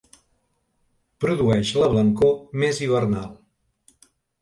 Produeix 1.27 1.75
la 1.83 1.91
blancor 1.93 2.35
més 2.65 2.83
hivernal. 2.89 3.33